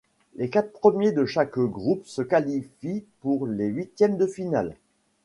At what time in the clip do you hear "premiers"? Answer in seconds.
0.71-1.11